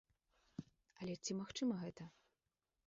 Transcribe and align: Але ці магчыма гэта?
Але 1.03 1.15
ці 1.23 1.31
магчыма 1.43 1.75
гэта? 1.85 2.03